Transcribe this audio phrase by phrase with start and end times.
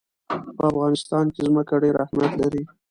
[0.55, 2.63] په افغانستان کې ځمکه ډېر اهمیت لري.